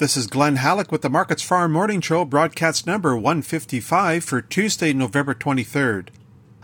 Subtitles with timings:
[0.00, 4.94] This is Glen Hallick with the Markets Farm Morning Show, broadcast number 155 for Tuesday,
[4.94, 6.08] November 23rd.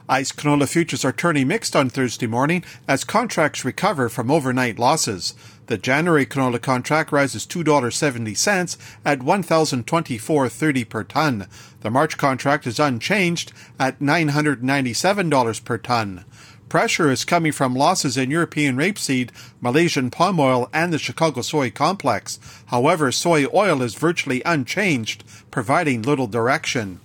[0.09, 5.35] ICE canola futures are turning mixed on Thursday morning as contracts recover from overnight losses.
[5.67, 11.46] The January canola contract rises $2.70 at $1,024.30 per ton.
[11.82, 16.25] The March contract is unchanged at $997 per ton.
[16.69, 19.30] Pressure is coming from losses in European rapeseed,
[19.61, 22.41] Malaysian palm oil, and the Chicago soy complex.
[22.67, 27.00] However, soy oil is virtually unchanged, providing little direction.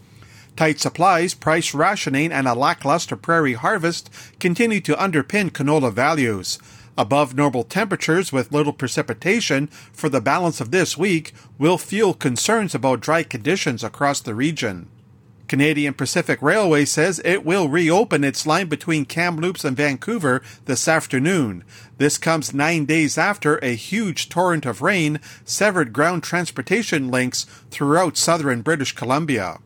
[0.55, 4.09] Tight supplies, price rationing, and a lackluster prairie harvest
[4.40, 6.57] continue to underpin canola values.
[6.98, 12.73] Above normal temperatures with little precipitation for the balance of this week will fuel concerns
[12.73, 14.90] about dry conditions across the region.
[15.52, 21.66] Canadian Pacific Railway says it will reopen its line between Kamloops and Vancouver this afternoon.
[21.98, 28.16] This comes nine days after a huge torrent of rain severed ground transportation links throughout
[28.16, 29.58] southern British Columbia.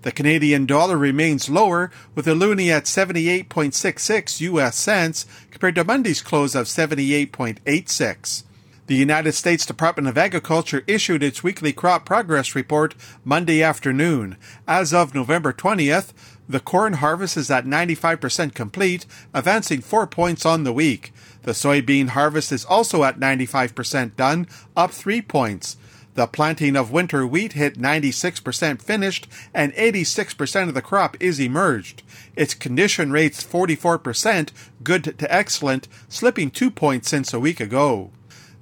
[0.00, 6.22] The Canadian dollar remains lower, with the loonie at 78.66 US cents compared to Monday's
[6.22, 8.44] close of 78.86.
[8.86, 14.36] The United States Department of Agriculture issued its weekly crop progress report Monday afternoon.
[14.68, 16.12] As of November 20th,
[16.48, 21.12] the corn harvest is at 95% complete, advancing four points on the week.
[21.42, 25.76] The soybean harvest is also at 95% done, up three points.
[26.14, 32.04] The planting of winter wheat hit 96% finished and 86% of the crop is emerged.
[32.36, 34.50] Its condition rates 44%,
[34.84, 38.12] good to excellent, slipping two points since a week ago.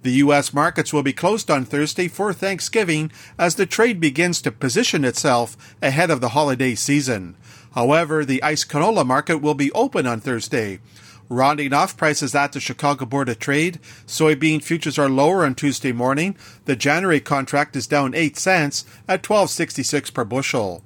[0.05, 0.53] The U.S.
[0.53, 5.57] markets will be closed on Thursday for Thanksgiving as the trade begins to position itself
[5.81, 7.37] ahead of the holiday season.
[7.75, 10.81] However, the ICE canola market will be open on Thursday.
[11.31, 15.93] Rounding off prices at the Chicago Board of Trade, soybean futures are lower on Tuesday
[15.93, 16.37] morning.
[16.67, 20.85] The January contract is down 8 cents at 12.66 per bushel.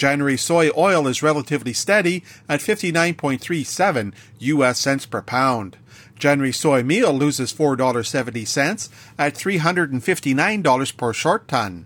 [0.00, 5.76] January soy oil is relatively steady at 59.37 US cents per pound.
[6.18, 8.88] January soy meal loses $4.70
[9.18, 11.84] at $359 per short ton.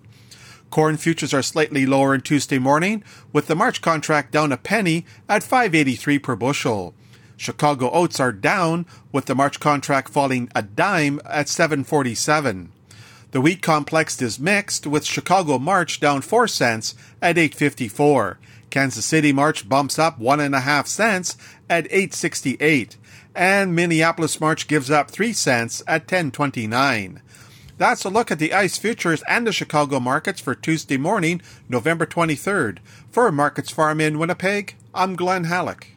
[0.71, 3.03] Corn futures are slightly lower on Tuesday morning,
[3.33, 6.95] with the March contract down a penny at 5.83 per bushel.
[7.37, 12.69] Chicago oats are down, with the March contract falling a dime at 7.47.
[13.35, 18.37] The wheat complex is mixed, with Chicago March down 4 cents at 8.54.
[18.71, 21.37] Kansas City March bumps up 1.5 cents
[21.69, 22.95] at 8.68
[23.35, 27.23] and Minneapolis March gives up 3 cents at 1029.
[27.77, 32.07] That's a look at the ICE futures and the Chicago markets for Tuesday morning, November
[32.07, 32.79] 23rd.
[33.11, 35.94] For Markets Farm in Winnipeg, I'm Glen Hallick.